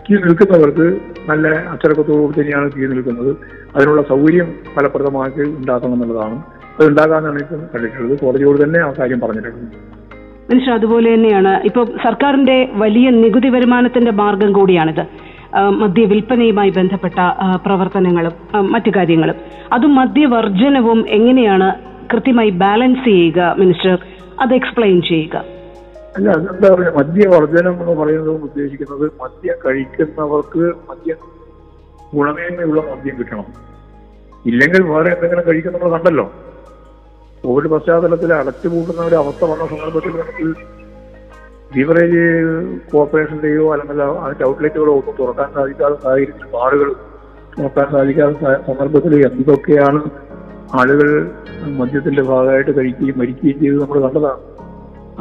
[0.09, 0.85] ക്യൂ നിൽക്കുന്നവർക്ക്
[1.29, 3.35] നല്ല അച്ചടക്കത്തോടു തന്നെയാണ് കീ നിൽക്കുന്നത്.
[3.75, 6.37] അതിനുള്ള സൗകര്യം ഫലപ്രദമാക്കി ഉണ്ടാക്കണം എന്നുള്ളതാണ്.
[6.79, 8.19] അത് ഉണ്ടാകാനാണ് ഇപ്പം കണ്ടിട്ടുള്ളത്.
[8.19, 9.75] കോടതിയോട് തന്നെ ആ കാര്യം പറഞ്ഞിട്ടുണ്ട്.
[10.49, 11.61] മിനിസ്റ്റർ അതുപോലെ തന്നെയാണ്.
[11.65, 15.05] ഇപ്പോൾ സർക്കാരിന്റെ വലിയ നികുതി വരുമാനത്തിന്റെ മാർഗം കൂടിയാണിത്.
[15.81, 17.19] മദ്യ വിൽപ്പനയുമായി ബന്ധപ്പെട്ട
[17.65, 18.31] പ്രവർത്തനങ്ങളും
[18.71, 19.35] മറ്റു കാര്യങ്ങളും.
[19.73, 21.69] അതും മദ്യവർജനവും എങ്ങനെയാണ്
[22.13, 23.97] കൃത്യമായി ബാലൻസ് ചെയ്യുക മിനിസ്റ്റർ?
[24.41, 25.58] അത് എക്സ്പ്ലെയിൻ ചെയ്യുക.
[26.15, 31.19] അല്ല അതെന്താ പറയുക മദ്യവർജനം എന്ന് പറയുന്നത് ഉദ്ദേശിക്കുന്നത് മദ്യം കഴിക്കുന്നവർക്ക് മദ്യം
[32.13, 33.47] ഗുണമേന്മയുള്ള മദ്യം കിട്ടണം.
[34.45, 36.25] ഇല്ലെങ്കിൽ വേറെ എന്തെങ്കിലും കഴിക്കുന്ന നമ്മൾ കണ്ടല്ലോ.
[37.43, 40.47] കോവിഡ് പശ്ചാത്തലത്തിൽ അടച്ചുപൂട്ടുന്ന ഒരു അവസ്ഥ വന്ന സന്ദർഭത്തിൽ നമുക്ക്
[41.73, 42.23] ബീവറേജ്
[42.91, 46.89] കോർപ്പറേഷന്റെയോ അല്ലെങ്കിൽ അതിന്റെ ഔട്ട്ലെറ്റുകളോ ഒന്നും തുറക്കാൻ സാധിക്കാത്ത സാഹചര്യത്തിൽ ബാറുകൾ
[47.57, 48.37] തുറക്കാൻ സാധിക്കാത്ത
[48.67, 50.01] സന്ദർഭത്തിൽ എന്തൊക്കെയാണ്
[50.73, 51.09] ആളുകൾ
[51.79, 54.41] മദ്യത്തിന്റെ ഭാഗമായിട്ട് കഴിക്കുകയും മരിക്കുകയും ചെയ്ത് നമ്മൾ കണ്ടതാണ്.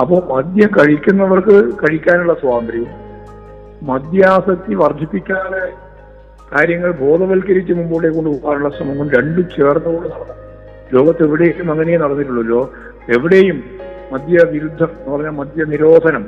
[0.02, 2.92] അപ്പോൾ മദ്യം കഴിക്കുന്നവർക്ക് കഴിക്കാനുള്ള സ്വാതന്ത്ര്യവും
[3.82, 5.62] മദ്യാസക്തി വർദ്ധിപ്പിക്കാതെ
[6.52, 10.34] കാര്യങ്ങൾ ബോധവൽക്കരിച്ച് മുമ്പോട്ടേ കൊണ്ട് പോകാനുള്ള ശ്രമങ്ങൾ രണ്ടും ചേർന്നുകൊണ്ട് നടന്നു.
[10.94, 12.60] ലോകത്ത് എവിടെയും അങ്ങനെ നടന്നിട്ടുള്ളൂലോ
[13.16, 13.58] എവിടെയും
[14.12, 16.22] മദ്യവിരുദ്ധം എന്ന് പറഞ്ഞാൽ മദ്യ നിരോധനം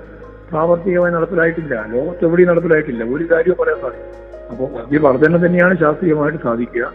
[0.50, 1.74] പ്രാവർത്തികമായി നടപ്പിലായിട്ടില്ല.
[1.94, 3.04] ലോകത്ത് എവിടെയും നടപ്പിലായിട്ടില്ല.
[3.14, 4.16] ഒരു കാര്യവും പറയാൻ സാധിക്കും
[4.50, 6.86] അപ്പോൾ മദ്യവർദ്ധനം തന്നെയാണ് ശാസ്ത്രീയമായിട്ട് സാധിക്കുക.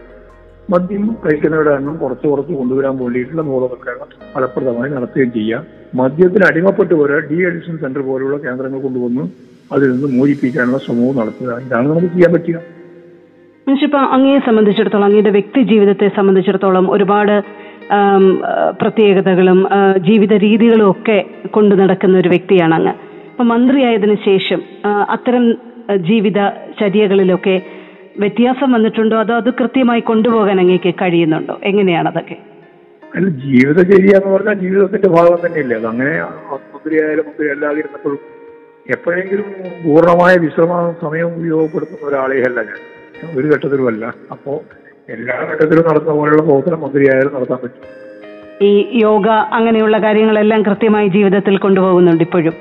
[0.72, 5.63] മദ്യം കഴിക്കുന്നവരുടെ എണ്ണം കുറച്ച് കുറച്ച് കൊണ്ടുവരാൻ വേണ്ടിയിട്ടുള്ള ബോധവൽക്കരണം ഫലപ്രദമായി നടത്തുകയും ചെയ്യാം.
[6.00, 9.24] മദ്യത്തിന് അടിമപ്പെട്ട് പോരാ ഡി അഡിക്ഷൻ സെന്റർ പോലുള്ള കേന്ദ്രങ്ങൾ കൊണ്ടുവന്ന്
[9.75, 11.51] അതിൽ നിന്ന് മോചിപ്പിക്കാനുള്ള ശ്രമവും നടത്തുക.
[11.66, 12.57] ഇതാണ് നമുക്ക് ചെയ്യാൻ പറ്റുക.
[13.68, 17.35] മനുഷ്യപ്പ അങ്ങയെ സംബന്ധിച്ചിടത്തോളം അങ്ങയുടെ വ്യക്തി ജീവിതത്തെ സംബന്ധിച്ചിടത്തോളം ഒരുപാട്
[18.81, 19.59] പ്രത്യേകതകളും
[20.07, 21.18] ജീവിത രീതികളും ഒക്കെ
[21.55, 22.94] കൊണ്ടു നടക്കുന്ന ഒരു വ്യക്തിയാണ് അങ്ങ്.
[23.31, 24.59] അപ്പൊ മന്ത്രിയായതിനു ശേഷം
[25.16, 25.46] അത്തരം
[26.09, 26.40] ജീവിത
[26.79, 27.55] ചര്യകളിലൊക്കെ
[28.20, 29.20] വ്യത്യാസം വന്നിട്ടുണ്ടോ?
[29.20, 31.60] അതോ അത് കൃത്യമായി കൊണ്ടുപോകാൻ അങ്ങേക്ക് കഴിയുന്നുണ്ടോ?
[31.64, 32.38] എങ്ങനെയാണ് അതൊക്കെ?
[33.16, 35.78] അല്ല ജീവിതചര്യ എന്ന് പറഞ്ഞാൽ ജീവിതത്തിന്റെ ഭാഗം തന്നെയല്ലേ.
[35.78, 36.16] അത് അങ്ങനെ
[37.28, 38.20] മന്ത്രി അല്ലാതെ ഇരുന്നപ്പോഴും
[38.90, 39.46] എപ്പോഴെങ്കിലും
[39.86, 42.82] പൂർണമായ വിശ്രമ സമയം ഉപയോഗപ്പെടുത്തുന്ന ഒരാളെ അല്ല ഞാൻ.
[43.40, 44.54] ഒരു ഘട്ടത്തിലും അല്ല അപ്പോ
[45.10, 47.84] എല്ലാ ഘട്ടത്തിലും നടത്തുന്ന പോലെയുള്ള പ്രവർത്തനം മന്ത്രിയായാലും നടത്താൻ പറ്റും.
[48.62, 52.54] ഈ യോഗ അങ്ങനെയുള്ള കാര്യങ്ങളെല്ലാം കൃത്യമായി ജീവിതത്തിൽ കൊണ്ടുപോകുന്നുണ്ട് ഇപ്പോഴും?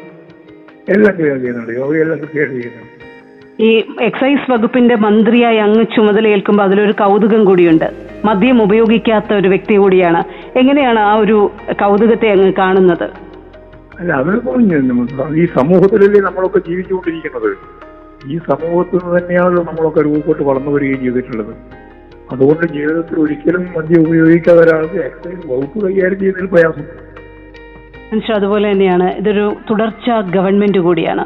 [0.88, 1.72] എല്ലാം ചെയ്യാൻ ചെയ്യുന്നുണ്ട്.
[1.80, 2.93] യോഗയെല്ലാം കൃത്യമായിട്ട് ചെയ്യുന്നുണ്ട്.
[3.60, 7.92] ഈ എക്സൈസ് വകുപ്പിന്റെ മന്ത്രിയായി അങ്ങ് ചുമതലയേൽക്കുമ്പോൾ അതിലൊരു കൗതുകം കൂടിയുണ്ട്.
[8.24, 10.22] മദ്യം ഉപയോഗിക്കാത്ത ഒരു വ്യക്തി കൂടിയാണ്.
[10.58, 13.10] എങ്ങനെയാണ് ആ ഒരു കൗതുകത്തെ അങ്ങ് കാണുന്നത്?
[14.00, 14.54] അല്ല അതിപ്പോ
[15.34, 17.56] ഈ സമൂഹത്തിലല്ലേ നമ്മളൊക്കെ ജീവിച്ചുകൊണ്ടിരിക്കുന്നത്?
[18.26, 21.54] ഈ സമൂഹത്തിൽ നിന്ന് തന്നെയാണല്ലോ നമ്മളൊക്കെ രൂപപ്പെട്ട് വളർന്നു വരികയും ചെയ്തിട്ടുള്ളത്.
[22.32, 26.82] അതുകൊണ്ട് ജീവിതത്തിൽ ഒരിക്കലും മദ്യം ഉപയോഗിക്കാത്ത ഒരാൾക്ക് എക്സൈസ് വകുപ്പ് കൈകാര്യം ചെയ്യുന്നതിൽ പ്രയാസം.
[28.12, 29.12] മനുഷ്യ അതുപോലെ തന്നെയാണ്.
[29.12, 31.24] ഇതൊരു തുടർച്ച ഗവൺമെന്റ് കൂടിയാണ്.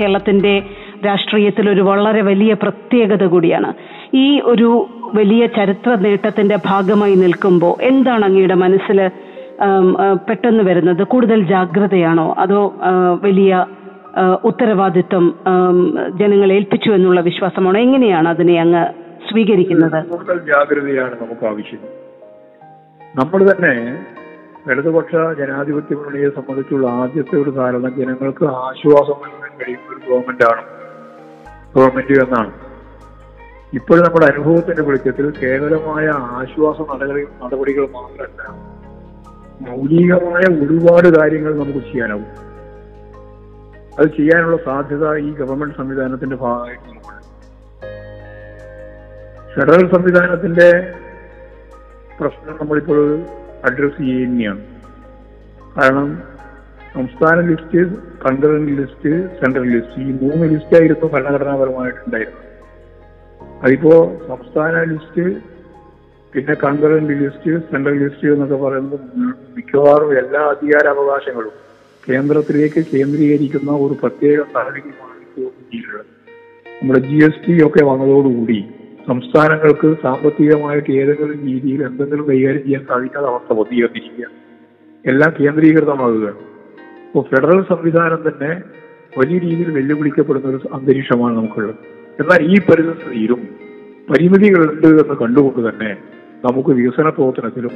[0.00, 0.62] കേരളത്തിന്റെ
[1.06, 3.70] രാഷ്ട്രീയത്തിൽ ഒരു വളരെ വലിയ പ്രത്യേകത കൂടിയാണ്.
[4.16, 4.68] ഈ ഒരു
[5.14, 8.98] വലിയ ചരിത്ര നേട്ടത്തിന്റെ ഭാഗമായി നിൽക്കുമ്പോൾ എന്താണ് അങ്ങയുടെ മനസ്സിൽ
[10.28, 11.02] പെട്ടെന്ന് വരുന്നത്?
[11.12, 12.26] കൂടുതൽ ജാഗ്രതയാണോ?
[12.38, 12.60] അതോ
[13.22, 13.66] വലിയ
[14.44, 15.26] ഉത്തരവാദിത്വം
[16.20, 17.80] ജനങ്ങളെ ഏൽപ്പിച്ചു എന്നുള്ള വിശ്വാസമാണോ?
[17.80, 18.84] എങ്ങനെയാണ് അതിനെ അങ്ങ്
[19.28, 19.98] സ്വീകരിക്കുന്നത്?
[20.08, 21.82] കൂടുതൽ ജാഗ്രതയാണ് നമുക്ക് ആവശ്യം.
[23.20, 23.74] നമ്മൾ തന്നെ
[24.70, 30.62] ഇടതുപക്ഷ ജനാധിപത്യ മുന്നണിയെ സംബന്ധിച്ചുള്ള ആദ്യത്തെ ഒരു ധാരണ ജനങ്ങൾക്ക് ആശ്വാസം നൽകാൻ കഴിയുന്ന ഒരു ഗവൺമെന്റാണ്.
[31.74, 32.52] ഗവൺമെന്റ് എന്നാണ്
[33.72, 36.06] ഇപ്പോഴും നമ്മുടെ അനുഭവത്തിന്റെ വെളിച്ചത്തിൽ കേവലമായ
[36.38, 38.42] ആശ്വാസ നടപടി നടപടികൾ മാത്രമല്ല
[39.66, 42.30] മൗലികമായ ഒരുപാട് കാര്യങ്ങൾ നമുക്ക് ചെയ്യാനാവും.
[43.98, 47.26] അത് ചെയ്യാനുള്ള സാധ്യത ഈ ഗവൺമെന്റ് സംവിധാനത്തിന്റെ ഭാഗമായിട്ട് നമുക്കുണ്ട്.
[49.54, 50.68] ഫെഡറൽ സംവിധാനത്തിന്റെ
[52.20, 53.00] പ്രശ്നം നമ്മളിപ്പോൾ
[53.64, 54.62] അഡ്രസ് ചെയ്യുന്നതാണ്.
[55.76, 56.08] കാരണം
[56.94, 57.80] സംസ്ഥാന list
[58.26, 62.46] concurrent list central list ഈ മൂന്ന് ലിസ്റ്റായിരുന്നു ഭരണഘടനാപരമായിട്ടുണ്ടായിരുന്നത്
[63.62, 63.94] അതിപ്പോ
[64.26, 65.24] സംസ്ഥാന ലിസ്റ്റ്
[66.34, 69.06] പിന്നെ കൺകറന്റ് ലിസ്റ്റ് സെൻട്രൽ ലിസ്റ്റ് എന്നൊക്കെ പറയുന്നത്
[69.56, 71.54] മിക്കവാറും എല്ലാ അധികാര അവകാശങ്ങളും
[72.08, 75.08] കേന്ദ്രത്തിലേക്ക് കേന്ദ്രീകരിക്കുന്ന ഒരു പ്രത്യേക സാഹചര്യമാണ്
[76.66, 78.58] നമ്മുടെ ജി എസ് ടി ഒക്കെ വന്നതോടുകൂടി
[79.06, 84.26] സംസ്ഥാനങ്ങൾക്ക് സാമ്പത്തികമായിട്ട് ഏതെങ്കിലും രീതിയിൽ എന്തെങ്കിലും കൈകാര്യം ചെയ്യാൻ സാധിക്കാത്ത അവസ്ഥ വന്നിരിക്കുക
[85.04, 86.40] എല്ലാം കേന്ദ്രീകൃതമാകുകയാണ്.
[87.10, 88.50] ഇപ്പോൾ ഫെഡറൽ സംവിധാനം തന്നെ
[89.18, 91.74] വലിയ രീതിയിൽ വെല്ലുവിളിക്കപ്പെടുന്ന ഒരു അന്തരീക്ഷമാണ് നമുക്കുള്ളത്.
[92.20, 93.40] എന്നാൽ ഈ പരിസ്ഥിതിയിലും
[94.10, 95.90] പരിമിതികളുണ്ട് എന്ന് കണ്ടുകൊണ്ട് തന്നെ
[96.44, 97.70] നമുക്ക് വികസന പ്രവർത്തനത്തിലും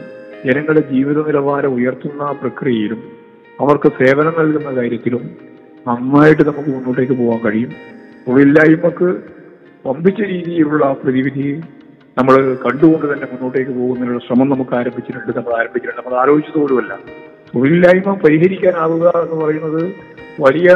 [0.45, 3.01] ജനങ്ങളുടെ ജീവിത നിലവാരം ഉയർത്തുന്ന പ്രക്രിയയിലും
[3.61, 5.31] അവർക്ക് സേവനം നൽകുന്ന കാര്യത്തിലും
[5.89, 7.73] നന്നായിട്ട് നമുക്ക് മുന്നോട്ടേക്ക് പോകാൻ കഴിയും.
[8.27, 9.09] തൊഴിലില്ലായ്മക്ക്
[9.87, 11.63] പമ്പിച്ച രീതിയിലുള്ള പ്രതിവിധി
[12.19, 16.03] നമ്മൾ കണ്ടുകൊണ്ട് തന്നെ മുന്നോട്ടേക്ക് പോകുന്നതിനുള്ള ശ്രമം നമുക്ക് ആരംഭിച്ചിട്ടുണ്ട് നമ്മൾ ആരംഭിച്ചിട്ടുണ്ട്.
[16.03, 16.95] നമ്മൾ ആലോചിച്ചതുപോലുമല്ല.
[17.55, 19.83] തൊഴിലില്ലായ്മ പരിഹരിക്കാനാവുക എന്ന് പറയുന്നത്
[20.41, 20.75] വലിയ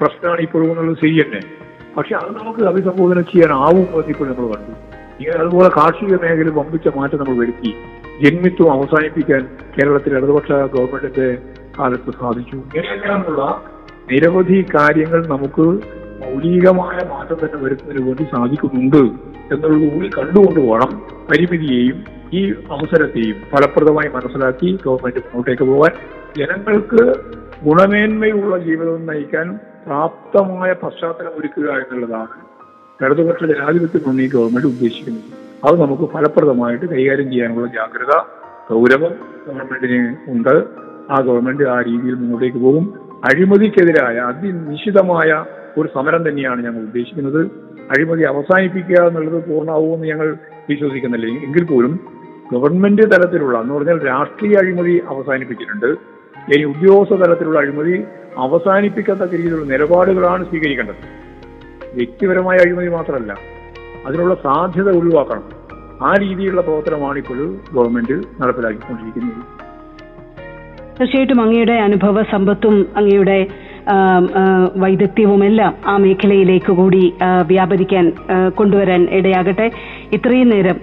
[0.00, 1.40] പ്രശ്നമാണ് ഇപ്പോഴും എന്നുള്ളത് ശരി തന്നെ
[1.96, 5.38] പക്ഷെ അത് നമുക്ക് അഭിസംബോധന ചെയ്യാനാവും എന്ന് ഇപ്പോൾ നമ്മൾ കണ്ടു.
[5.38, 7.74] അതുപോലെ കാർഷിക മേഖല വമ്പിച്ച മാറ്റം നമ്മൾ വരുത്തി.
[8.24, 11.38] ജന്മിത്വം അവസാനിപ്പിക്കാൻ കേരളത്തിലെ ഇടതുപക്ഷ ഗവൺമെന്റിന്റെ
[11.78, 12.56] കാലത്ത് സാധിച്ചു.
[12.56, 13.62] ഇങ്ങനെയെല്ലാമുള്ള
[14.12, 15.66] നിരവധി കാര്യങ്ങൾ നമുക്ക്
[16.24, 18.96] മൗലികമായ മാറ്റം തന്നെ വരുത്തുന്നതിന് വേണ്ടി സാധിക്കുന്നുണ്ട്
[19.54, 25.90] എന്നുള്ളത് കൂടി കണ്ടുകൊണ്ട് വേണം പരിമിതിയെയും ഈ അവസരത്തെയും ഫലപ്രദമായി മനസ്സിലാക്കി ഗവൺമെന്റ് മുന്നോട്ടേക്ക് പോകാൻ
[26.36, 27.14] ജനങ്ങൾക്ക്
[27.64, 32.44] ഗുണമേന്മയുള്ള ജീവിതം നയിക്കാൻ പ്രാപ്തമായ പശ്ചാത്തലം ഒരുക്കുക എന്നുള്ളതാണ്
[33.04, 35.22] ഇടതുപക്ഷ ജനാധിപത്യമാണ് ഈ ഗവൺമെന്റ് ഉദ്ദേശിക്കുന്നത്.
[35.64, 38.16] അത് നമുക്ക് ഫലപ്രദമായിട്ട് കൈകാര്യം ചെയ്യാനുള്ള ജാഗ്രത
[38.70, 39.14] ഗൗരവം
[39.46, 40.64] ഗവൺമെന്റിന് ഉണ്ട്.
[41.10, 42.94] ആ ഗവൺമെന്റ് ആ രീതിയിൽ മുന്നോട്ടേക്ക് പോകും.
[43.24, 45.44] അഴിമതിക്കെതിരായ അതിനിശ്ചിതമായ
[45.78, 47.40] ഒരു സമരം തന്നെയാണ് ഞങ്ങൾ ഉദ്ദേശിക്കുന്നത്.
[47.90, 50.36] അഴിമതി അവസാനിപ്പിക്കുക എന്നുള്ളത് പൂർണമാവുമെന്ന് ഞങ്ങൾ
[50.70, 51.26] വിശ്വസിക്കുന്നില്ല.
[51.44, 52.00] എങ്കിൽ പോലും
[52.52, 55.86] ഗവൺമെന്റ് തലത്തിലുള്ള എന്ന് പറഞ്ഞാൽ രാഷ്ട്രീയ അഴിമതി അവസാനിപ്പിച്ചിട്ടുണ്ട്.
[56.54, 58.04] ഇനി ഉദ്യോഗസ്ഥ തലത്തിലുള്ള അഴിമതി
[58.38, 61.02] അവസാനിപ്പിക്കത്തക്ക രീതിയിലുള്ള നിലപാടുകളാണ് സ്വീകരിക്കേണ്ടത്.
[61.94, 63.34] വ്യക്തിപരമായ അഴിമതി മാത്രമല്ല
[64.06, 65.44] അതിനുള്ള സാധ്യത ഒഴിവാക്കണം.
[66.02, 67.38] ആ രീതിയിലുള്ള പ്രവർത്തനമാണ് ഇപ്പോൾ
[67.74, 69.64] ഗവൺമെന്റ് നടപ്പിലാക്കിക്കൊണ്ടിരിക്കുന്നത്.
[70.98, 73.46] തീർച്ചയായിട്ടും അങ്ങയുടെ അനുഭവ സമ്പത്തും അങ്ങയുടെ
[74.76, 77.12] വൈദഗ്ധ്യവുമെല്ലാം ആ മേഖലയിലേക്ക് കൂടി
[77.46, 78.12] വ്യാപരിക്കാൻ
[78.54, 79.70] കൊണ്ടുവരാൻ ഇടയാകട്ടെ.
[80.12, 80.80] ഇത്രയും നേരം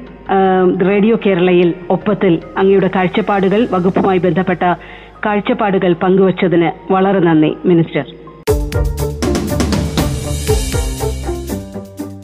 [0.89, 4.63] റേഡിയോ കേരളയിൽ ഒപ്പത്തിൽ അങ്ങയുടെ കാഴ്ചപ്പാടുകൾ വകുപ്പുമായി ബന്ധപ്പെട്ട
[5.25, 8.05] കാഴ്ചപ്പാടുകൾ പങ്കുവച്ചതിന് വളരെ നന്ദി മിനിസ്റ്റർ.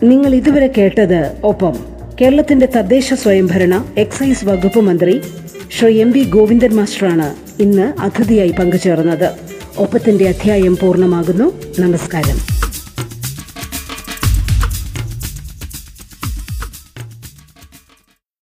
[0.03, 1.75] നിങ്ങൾ ഇതുവരെ കേട്ടത് ഒപ്പം
[2.21, 5.21] കേരളത്തിന്റെ തദ്ദേശ സ്വയംഭരണ എക്സൈസ് വകുപ്പ് മന്ത്രി
[5.77, 7.27] ശ്രീ എം വി ഗോവിന്ദൻ മാസ്റ്ററാണ്
[7.63, 9.29] ഇന്ന് അതിഥിയായി പങ്കുചേർന്നത്.
[9.79, 11.53] ഒപ്പത്തിന്റെ അധ്യായം പൂർണമാകുന്നു.
[11.79, 12.56] നമസ്കാരം.